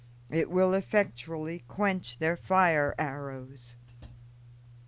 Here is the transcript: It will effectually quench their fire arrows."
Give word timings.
It 0.31 0.49
will 0.49 0.73
effectually 0.73 1.59
quench 1.67 2.17
their 2.17 2.35
fire 2.35 2.95
arrows." 2.97 3.75